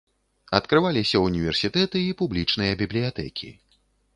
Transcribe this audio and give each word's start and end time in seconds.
Адкрываліся 0.59 1.21
ўніверсітэты 1.25 1.97
і 2.07 2.17
публічныя 2.23 2.81
бібліятэкі. 2.83 3.49